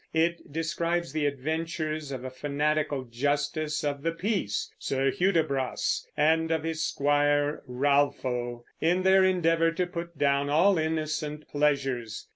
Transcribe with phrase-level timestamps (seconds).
[0.15, 6.63] It describes the adventures of a fanatical justice of the peace, Sir Hudibras, and of
[6.63, 12.25] his squire, Ralpho, in their endeavor to put down all innocent pleasures.